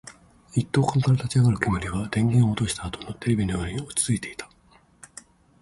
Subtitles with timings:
[0.55, 4.49] 一斗缶から立ち上る煙は、電源を落としたあとのテレビのように落ち着いていた